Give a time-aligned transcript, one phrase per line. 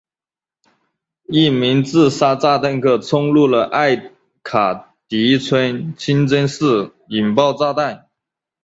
[1.27, 8.09] 一名自杀炸弹客冲入了艾卡迪村清真寺引爆炸弹。